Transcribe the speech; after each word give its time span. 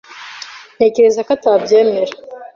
Ntekereza 0.75 1.21
ko 1.27 1.29
atabyemera 1.37 2.13